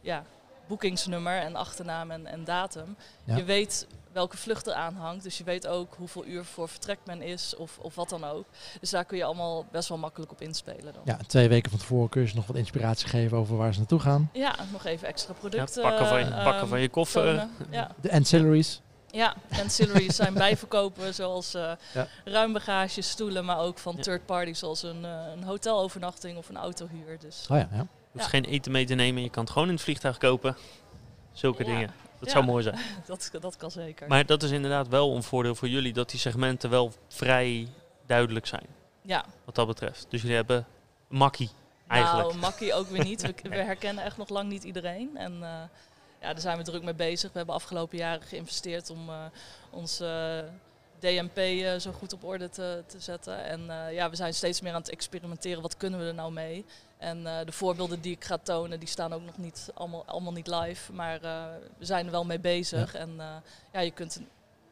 [0.00, 0.24] ja,
[0.68, 2.96] boekingsnummer en achternaam en, en datum.
[3.24, 3.36] Ja.
[3.36, 6.98] Je weet welke vlucht er aan hangt, dus je weet ook hoeveel uur voor vertrek
[7.04, 8.44] men is of, of wat dan ook.
[8.80, 11.02] Dus daar kun je allemaal best wel makkelijk op inspelen dan.
[11.04, 13.78] ja, twee weken van tevoren kun je ze nog wat inspiratie geven over waar ze
[13.78, 14.30] naartoe gaan.
[14.32, 15.82] Ja, nog even extra Ja, producten.
[15.82, 17.22] pakken, van je, ehm, pakken van je koffer.
[17.24, 17.50] tonen.
[17.70, 17.90] Ja.
[18.00, 18.80] De ancillaries.
[19.10, 22.06] Ja, ancillaries zijn bijverkopen zoals eh Ja.
[22.24, 24.02] ruimbagage, stoelen, maar ook van Ja.
[24.02, 27.18] third parties zoals een, eh, een hotelovernachting of een autohuur.
[27.18, 27.76] Dus Oh ja, ja.
[27.78, 27.86] Je
[28.18, 28.30] hoeft Ja.
[28.30, 29.22] geen eten mee te nemen.
[29.22, 30.56] Je kan het gewoon in het vliegtuig kopen.
[31.32, 31.68] Zulke Ja.
[31.70, 31.90] dingen.
[32.18, 32.34] Dat Ja.
[32.34, 32.78] zou mooi zijn.
[33.06, 34.08] dat, dat kan zeker.
[34.08, 35.92] Maar dat is inderdaad wel een voordeel voor jullie.
[35.92, 37.68] Dat die segmenten wel vrij
[38.06, 38.66] duidelijk zijn.
[39.02, 40.06] ja, Wat dat betreft.
[40.08, 40.66] Dus jullie hebben
[41.08, 41.50] makkie
[41.88, 42.28] eigenlijk.
[42.28, 43.22] nou, makkie ook weer niet.
[43.22, 45.16] We, we herkennen echt nog lang niet iedereen.
[45.16, 45.62] En eh,
[46.20, 47.32] ja, daar zijn we druk mee bezig.
[47.32, 49.24] We hebben afgelopen jaren geïnvesteerd om uh,
[49.70, 50.02] ons
[50.98, 53.44] DMP uh, zo goed op orde te, te zetten.
[53.44, 53.60] En
[53.92, 55.62] ja, we zijn steeds meer aan het experimenteren.
[55.62, 56.64] Wat kunnen we er nou mee?
[56.98, 60.46] En de voorbeelden die ik ga tonen, die staan ook nog niet allemaal, allemaal niet
[60.46, 60.92] live.
[60.92, 61.20] Maar
[61.78, 62.94] we zijn er wel mee bezig.
[62.94, 63.20] En
[63.72, 64.20] ja, je kunt,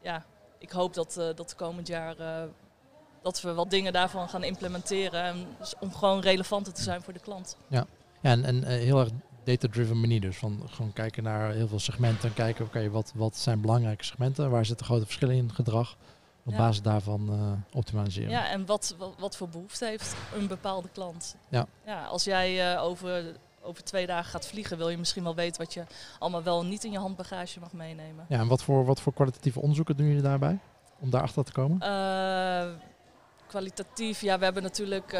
[0.03, 0.25] ja,
[0.59, 2.17] ik hoop dat, dat komend jaar
[3.23, 5.23] dat we wat dingen daarvan gaan implementeren.
[5.23, 5.47] En,
[5.81, 7.57] om gewoon relevanter te zijn voor de klant.
[7.69, 7.87] Ja,
[8.21, 9.11] ja en, en heel erg
[9.49, 10.21] data-driven manier.
[10.21, 14.05] Dus van gewoon kijken naar heel veel segmenten en kijken, oké, wat, wat zijn belangrijke
[14.05, 14.51] segmenten?
[14.51, 15.97] Waar zitten grote verschillen in gedrag?
[16.45, 18.31] Op basis daarvan uh, optimaliseren.
[18.31, 21.37] Ja, en wat, wat, wat, voor behoefte heeft een bepaalde klant?
[21.49, 21.67] Ja.
[21.87, 25.63] ja als jij uh, over, over twee dagen gaat vliegen, wil je misschien wel weten
[25.63, 25.85] wat je
[26.19, 28.27] allemaal wel niet in je handbagage mag meenemen.
[28.29, 30.59] Ja, en wat voor, wat voor kwalitatieve onderzoeken doen jullie daarbij?
[30.99, 31.79] Om daarachter te komen?
[31.83, 32.75] Uh,
[33.47, 35.13] kwalitatief, ja, we hebben natuurlijk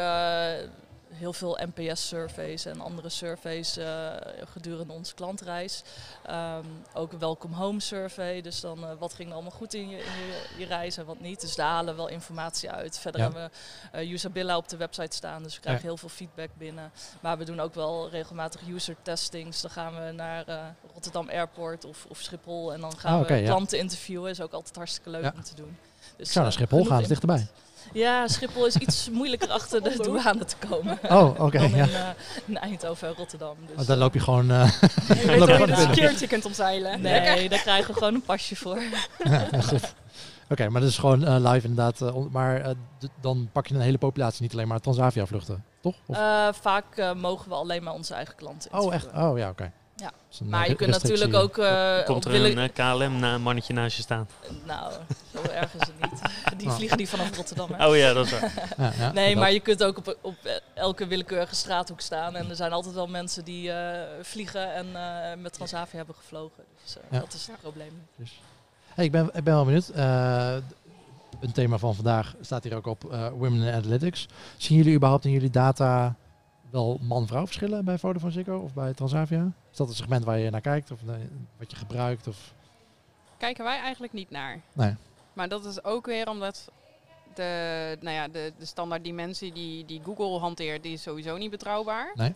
[1.09, 4.11] heel veel NPS-surveys en andere surveys uh,
[4.51, 5.83] gedurende onze klantreis.
[6.29, 8.41] Um, ook een welcome home survey.
[8.41, 11.05] Dus dan uh, wat ging er allemaal goed in je, in je, je, reis en
[11.05, 11.41] wat niet.
[11.41, 12.99] Dus daar halen we wel informatie uit.
[12.99, 13.51] Verder hebben
[13.91, 15.43] we uh, Usabilla op de website staan.
[15.43, 16.91] Dus we krijgen heel veel feedback binnen.
[17.19, 19.61] Maar we doen ook wel regelmatig user testings.
[19.61, 20.45] Dan gaan we naar
[20.93, 22.73] Rotterdam Airport of, of, Schiphol.
[22.73, 23.83] En dan gaan oh, okay, we klanten ja.
[23.83, 24.31] interviewen.
[24.31, 25.77] Is ook altijd hartstikke leuk om te doen.
[26.17, 27.47] Dus, ik zou naar Schiphol gaan, is dichterbij.
[27.93, 30.99] Ja, Schiphol is iets moeilijker achter de douane te komen.
[31.09, 31.41] Oh, oké.
[31.41, 31.83] Okay, ja.
[31.83, 32.07] in, uh,
[32.45, 33.55] in, Eindhoven en Rotterdam.
[33.67, 34.51] Dus, oh, dan loop je gewoon...
[35.09, 37.01] Uh, je weet dat je de security kunt omzeilen.
[37.01, 38.81] Nee, daar krijgen we gewoon een pasje voor.
[39.23, 39.93] ja, goed.
[40.43, 42.01] Oké, okay, maar dat is gewoon uh, live inderdaad.
[42.01, 42.73] Uh, maar
[43.21, 45.95] dan pak je een hele populatie, niet alleen maar Transavia vluchten, toch?
[46.51, 49.05] vaak mogen we alleen maar onze eigen klanten Oh, echt?
[49.05, 49.49] Oh, ja, oké.
[49.49, 49.71] Okay.
[49.99, 50.11] Ja.
[50.43, 51.57] Maar je kunt natuurlijk ook...
[51.57, 54.27] Uh, Komt er een uh, KLM-mannetje naast je staan?
[54.65, 54.93] Nou,
[55.33, 56.21] zo erg is het niet.
[56.59, 56.75] Die oh.
[56.75, 57.69] vliegen niet vanaf Rotterdam.
[57.71, 57.87] Hè?
[57.87, 58.53] Oh ja, dat is waar.
[58.77, 62.35] ja, ja, nee, maar je kunt ook op, op elke willekeurige straathoek staan.
[62.35, 64.87] En er zijn altijd wel mensen die uh, vliegen en
[65.41, 66.63] met Transavia hebben gevlogen.
[66.83, 68.07] Dus dat is het probleem.
[68.15, 68.41] Dus.
[68.93, 69.91] Hey, ik, ben, ik ben wel benieuwd.
[71.39, 73.01] een thema van vandaag staat hier ook op
[73.37, 74.27] Women in Analytics.
[74.57, 76.15] Zien jullie überhaupt in jullie data
[76.71, 79.51] wel man-vrouw verschillen bij Vodafone Ziggo of bij Transavia?
[79.71, 80.99] Is dat een segment waar je naar kijkt of
[81.57, 82.27] wat je gebruikt?
[82.27, 82.53] Of?
[83.37, 84.61] Kijken wij eigenlijk niet naar.
[84.73, 84.95] Nee.
[85.33, 86.71] Maar dat is ook weer omdat
[87.33, 91.51] de, nou ja, de, de standaard dimensie die, die Google hanteert, die is sowieso niet
[91.51, 92.11] betrouwbaar.
[92.15, 92.33] Nee.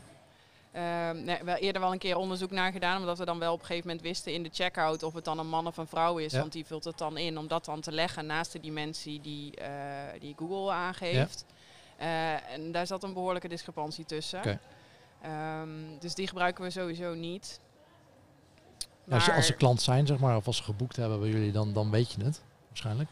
[0.76, 3.60] Uh, nee, we eerder wel een keer onderzoek naar gedaan, omdat we dan wel op
[3.60, 6.18] een gegeven moment wisten in de checkout of het dan een man of een vrouw
[6.18, 6.34] is.
[6.34, 9.62] Want die vult het dan in om dat dan te leggen naast de dimensie die,
[9.62, 9.68] uh,
[10.20, 11.46] die Google aangeeft.
[11.48, 11.56] Ja.
[12.00, 14.40] Uh, en daar zat een behoorlijke discrepantie tussen.
[14.40, 14.60] Okay.
[15.62, 17.60] Um, dus die gebruiken we sowieso niet.
[19.10, 21.52] Als, je, als ze klant zijn, zeg maar, of als ze geboekt hebben bij jullie,
[21.52, 23.10] dan, dan weet je het waarschijnlijk.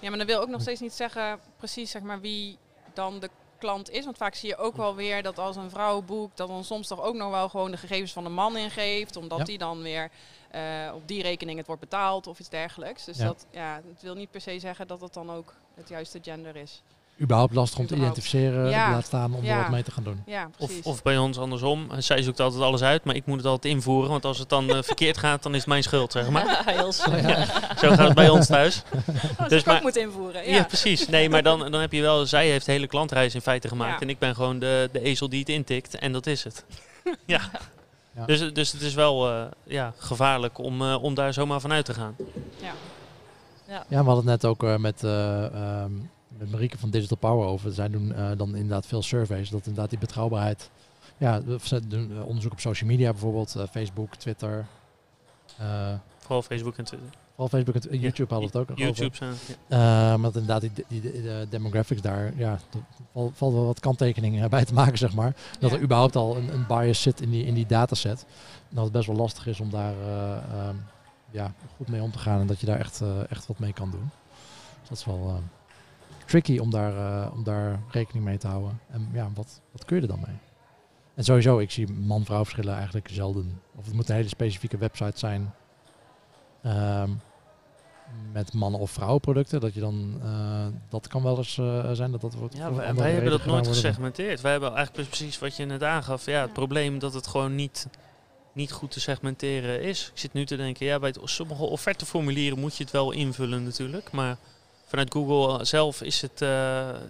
[0.00, 2.58] Ja, maar dat wil ook nog steeds niet zeggen precies zeg maar, wie
[2.92, 4.04] dan de klant is.
[4.04, 6.86] Want vaak zie je ook wel weer dat als een vrouw boekt, dat dan soms
[6.86, 9.16] toch ook nog wel gewoon de gegevens van de man ingeeft.
[9.16, 9.44] Omdat ja.
[9.44, 10.10] die dan weer
[10.54, 13.04] uh, op die rekening het wordt betaald of iets dergelijks.
[13.04, 13.24] Dus ja.
[13.24, 16.56] dat ja, het wil niet per se zeggen dat het dan ook het juiste gender
[16.56, 16.82] is
[17.20, 18.90] überhaupt lastig om te identificeren, ja.
[18.90, 20.22] laat staan om er wat mee te gaan doen.
[20.26, 23.46] Ja, of, of, bij ons andersom, zij zoekt altijd alles uit, maar ik moet het
[23.46, 26.30] altijd invoeren, want als het dan uh, verkeerd gaat, dan is het mijn schuld, zeg
[26.30, 26.62] maar.
[26.64, 27.46] Heel ja,
[27.76, 28.82] zo gaat het bij ons thuis.
[29.40, 30.50] Oh, dus maar, moet invoeren.
[30.50, 30.64] Ja.
[30.64, 31.08] precies.
[31.08, 34.02] Nee, maar dan, dan heb je wel, zij heeft de hele klantreis in feite gemaakt
[34.02, 36.64] en ik ben gewoon de, de ezel die het intikt en dat is het.
[37.26, 37.40] ja.
[38.26, 41.94] Dus, dus het is wel uh, ja, gevaarlijk om, uh, om daar zomaar vanuit te
[41.94, 42.16] gaan.
[42.60, 42.72] Ja.
[43.68, 46.10] Ja, we hadden het net ook met um,
[46.42, 47.72] met Marieke van Digital Power over.
[47.72, 49.50] Zij doen uh, dan inderdaad veel surveys.
[49.50, 50.70] Dat inderdaad die betrouwbaarheid.
[51.16, 53.54] Ja, ze doen uh, onderzoek op social media bijvoorbeeld.
[53.56, 54.66] Uh, Facebook, Twitter.
[56.18, 57.08] Vooral Facebook en Twitter.
[57.30, 59.34] Vooral Facebook en YouTube hadden het ook YouTube zijn.
[59.68, 60.16] Ja.
[60.16, 62.58] maar inderdaad, die, die, die demographics daar, ja,
[63.12, 65.34] er valt wel wat kanttekeningen bij te maken, zeg maar.
[65.58, 65.76] Dat ja.
[65.76, 68.24] er überhaupt al een, een, bias zit in die, in die dataset.
[68.68, 69.94] En dat het best wel lastig is om daar
[70.68, 70.84] um,
[71.30, 73.90] ja, goed mee om te gaan en dat je daar echt, echt wat mee kan
[73.90, 74.10] doen.
[74.80, 75.42] Dus dat is wel
[76.32, 78.80] tricky om daar, uh, om daar rekening mee te houden.
[78.90, 80.36] En ja, wat, wat kun je er dan mee?
[81.14, 83.60] En sowieso, ik zie man-vrouw verschillen eigenlijk zelden.
[83.76, 85.54] Of het moet een hele specifieke website zijn.
[86.66, 87.20] Um,
[88.32, 89.60] met mannen- of vrouwenproducten.
[89.60, 92.56] Dat je dan, uh, dat kan wel eens uh, zijn dat dat wordt.
[92.56, 94.40] Ja, wij, wij hebben dat nooit gesegmenteerd.
[94.40, 96.26] Wij hebben eigenlijk precies wat je net aangaf.
[96.26, 97.88] Ja, het probleem dat het gewoon niet,
[98.52, 100.10] niet goed te segmenteren is.
[100.12, 104.12] Ik zit nu te denken, ja, bij sommige offerteformulieren moet je het wel invullen natuurlijk.
[104.12, 104.36] Maar
[104.92, 106.48] vanuit Google zelf is het, uh,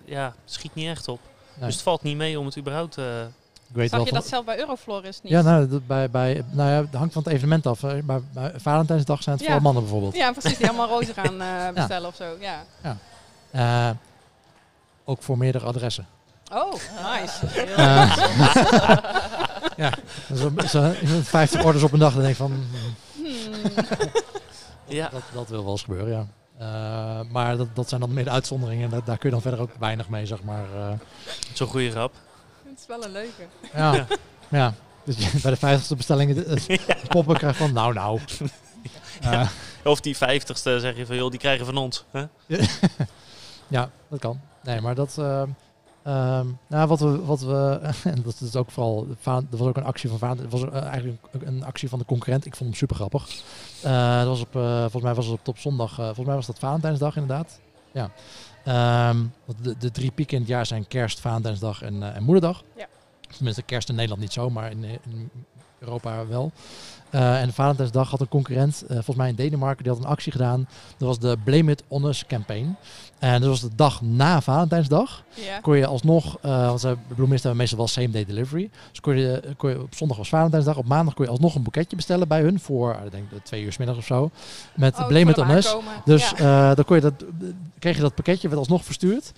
[0.04, 1.20] ja, schiet niet echt op.
[1.54, 1.64] Nee.
[1.64, 2.98] Dus het valt niet mee om het überhaupt...
[2.98, 3.20] Uh,
[3.68, 5.32] ik weet Zag wel je dat zelf bij Euroflores niet?
[5.32, 7.80] Ja, nou, dat bij, bij, nou ja, het hangt van het evenement af.
[7.80, 9.50] Bij, bij Valentijnsdag zijn het ja.
[9.52, 10.16] vooral mannen bijvoorbeeld.
[10.16, 10.58] Ja, precies.
[10.58, 12.08] Die allemaal rozen gaan uh, bestellen ja.
[12.08, 12.36] of zo.
[12.40, 12.64] Ja.
[13.52, 13.96] ja.
[15.04, 16.06] ook voor meerdere adressen.
[16.52, 17.46] Oh, nice.
[19.82, 19.92] ja,
[20.34, 20.92] zo, zo,
[21.22, 22.12] 50 orders op een dag.
[22.12, 22.64] Dan denk ik van...
[24.86, 25.08] Ja.
[25.08, 26.26] Dat, dat wil wel eens gebeuren, ja.
[26.62, 28.90] Eh, maar dat, dat zijn dan meer de uitzonderingen.
[28.90, 30.64] Daar, daar kun je dan verder ook weinig mee, zeg maar.
[30.76, 30.92] eh.
[31.52, 32.12] Zo'n goede grap.
[32.68, 33.46] Het is wel een leuke.
[33.74, 33.94] ja.
[33.94, 34.06] Ja.
[34.58, 34.74] ja.
[35.04, 38.20] Dus je bij de vijftigste bestelling de, de poppen krijgt van, nou nou.
[39.22, 39.48] Eh,
[39.84, 42.04] Of die vijftigste zeg je van, joh, die krijgen van ons.
[42.10, 42.24] Hè?
[43.68, 44.40] Ja, dat kan.
[44.62, 45.18] Nee, maar dat.
[46.02, 47.24] Ehm, nou, wat we.
[47.24, 47.80] Wat we
[48.14, 49.06] en dat is ook vooral.
[49.24, 50.38] Er was ook een actie van Vaan.
[50.38, 52.46] Het was eh, eigenlijk een, actie van de concurrent.
[52.46, 53.28] Ik vond hem super grappig.
[53.82, 55.94] Eh, dat was op, eh, volgens mij was het op, op zondag.
[55.94, 57.60] volgens mij was dat Valentijnsdag inderdaad.
[57.92, 58.10] Ja.
[59.44, 62.62] Want de, de drie pieken in het jaar zijn kerst, Valentijnsdag en, en Moederdag.
[62.76, 62.86] Ja.
[63.36, 65.30] Tenminste, kerst in Nederland niet zo, maar in, in
[65.78, 66.52] Europa wel.
[67.12, 70.32] Eh, en Valentijnsdag had een concurrent, eh, volgens mij in Denemarken, die had een actie
[70.32, 70.68] gedaan.
[70.96, 72.76] Dat was de Blame It On Us campaign.
[73.18, 75.22] En dat was de dag na Valentijnsdag.
[75.34, 75.58] Ja.
[75.60, 78.70] Kon je alsnog, eh want bloemisten hebben meestal wel same day delivery.
[78.90, 81.62] Dus kon je, kon je op zondag was Valentijnsdag, op maandag kon je alsnog een
[81.62, 84.30] boeketje bestellen bij hun voor, ik denk twee uur 's middags of zo.
[84.74, 85.76] Met Oh, Blame It On Us.
[86.04, 86.74] Dus Ja.
[86.74, 87.12] dan kon je dat,
[87.78, 89.32] kreeg je dat pakketje, werd alsnog verstuurd.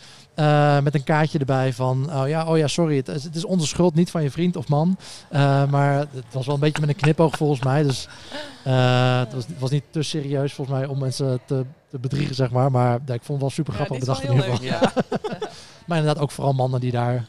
[0.83, 3.67] met een kaartje erbij van, oh ja, oh ja sorry, het, is- het is onze
[3.67, 4.97] schuld, niet van je vriend of man.
[5.71, 7.83] Maar het was wel een beetje met een knipoog volgens mij.
[7.83, 8.09] Dus
[8.64, 12.70] eh, het, was, niet te serieus volgens mij om mensen te, te bedriegen, zeg maar.
[12.70, 14.64] Maar ja, ik vond het wel super Ja, grappig is bedacht in ieder geval.
[14.72, 14.92] Ja.
[15.87, 17.24] Maar inderdaad ook vooral mannen die daar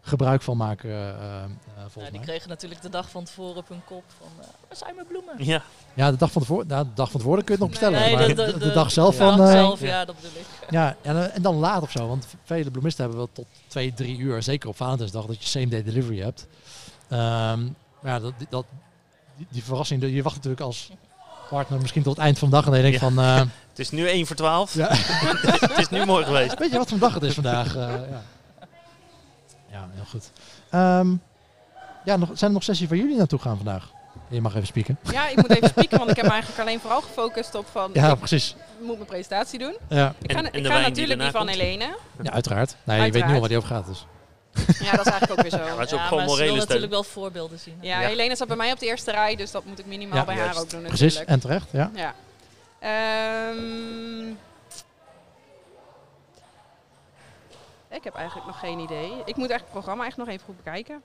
[0.00, 1.14] gebruik van maken, eh, eh,
[1.94, 2.20] Ja, die mij.
[2.20, 5.34] kregen natuurlijk de dag van tevoren op hun kop van, eh, waar zijn mijn bloemen?
[5.38, 5.62] Ja,
[5.94, 8.00] Ja, de dag van tevoren, nou, de dag van tevoren kun je het nog bestellen.
[8.00, 9.36] Nee, maar de- de, de- de de- dag zelf de van...
[9.36, 9.86] dag eh, zelf, ja.
[9.86, 10.46] ja, dat bedoel ik.
[10.70, 12.08] Ja, en, en dan laat of zo.
[12.08, 15.68] Want vele bloemisten hebben wel tot twee, drie uur, zeker op Valentijnsdag, dat je same
[15.68, 16.46] day delivery hebt.
[17.08, 17.62] Ehm,
[18.00, 18.64] maar ja, dat, dat,
[19.36, 20.90] die, die verrassing, je wacht natuurlijk als
[21.50, 23.00] partner misschien tot het eind van de dag en dan denk Ja.
[23.00, 23.36] van, eh,
[23.70, 24.74] het is nu 1 voor 12.
[24.74, 24.88] Ja.
[25.60, 26.58] het is nu mooi geweest.
[26.58, 27.76] weet je wat voor dag het is vandaag?
[27.76, 28.22] Eh, ja.
[29.70, 30.30] ja, heel goed.
[30.70, 31.14] Ehm,
[32.04, 33.92] ja, nog, zijn er nog sessies waar jullie naartoe gaan vandaag?
[34.28, 34.98] Je mag even spieken.
[35.12, 37.90] ja, ik moet even spieken, want ik heb me eigenlijk alleen vooral gefocust op van,
[37.92, 38.56] Ja, ik precies.
[38.80, 39.76] moet mijn presentatie doen.
[39.88, 41.48] Ja, Ik ga, en ik ga die natuurlijk die van?
[41.48, 41.96] Helene.
[42.22, 42.76] ja uiteraard.
[42.84, 43.86] Nee, je weet nu al waar die over gaat.
[43.86, 44.06] Dus.
[44.54, 45.56] Ja, dat is eigenlijk ook weer zo.
[45.56, 46.56] Ja, maar het is ook ja, gewoon maar ze wil morele steun.
[46.58, 47.78] natuurlijk wel voorbeelden zien.
[47.80, 48.06] Ja, Ja.
[48.08, 50.36] Helene staat bij mij op de eerste rij, dus dat moet ik minimaal Ja, bij
[50.36, 51.30] haar ook doen Precies, natuurlijk.
[51.30, 51.66] en terecht.
[51.70, 51.90] Ja.
[51.94, 52.14] Ja.
[52.78, 54.28] Ehm,
[57.90, 59.04] ik heb eigenlijk nog geen idee.
[59.06, 61.02] Ik moet eigenlijk het programma echt nog even goed bekijken.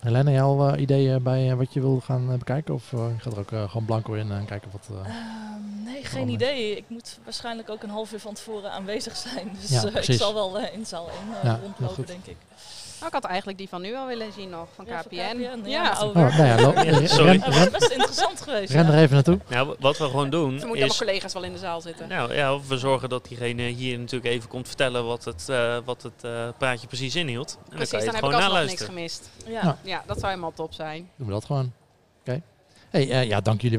[0.00, 2.74] Helene, jouw eh, ideeën bij eh, wat je wil gaan eh, bekijken?
[2.74, 4.88] Of eh, je gaat er ook eh, gewoon blanco in en kijken wat...
[4.90, 6.76] eh, Ehm, nee, geen idee.
[6.76, 9.50] Ik moet waarschijnlijk ook een half uur van tevoren aanwezig zijn.
[9.60, 12.06] Dus Ja, eh, ik zal wel eh, in zaal 1 Ja, heel rondlopen, goed.
[12.06, 12.36] denk ik.
[13.06, 15.14] Ik had eigenlijk die van nu al willen zien nog, van Ja, KPN.
[15.16, 17.38] van KPN, ja, Ja, maar Ze ook- Oh, nou ja, Ja, sorry.
[17.38, 18.72] Dat was best interessant geweest.
[18.72, 18.92] ren ja.
[18.92, 19.38] er even naartoe.
[19.48, 22.08] Nou, wat we gewoon doen moeten allemaal collega's wel in de zaal zitten.
[22.08, 26.02] Nou ja, we zorgen dat diegene hier natuurlijk even komt vertellen wat het, eh, wat
[26.02, 27.58] het eh, praatje precies inhield.
[27.70, 29.30] En Precies, dan kan dan je heb het ik gewoon alsnog niks gemist.
[29.46, 29.78] Ja.
[29.82, 31.08] Ja, dat zou helemaal top zijn.
[31.16, 31.72] Doen we dat gewoon.
[32.20, 32.42] Oké.
[32.90, 33.68] Hey, eh, ja, dank jullie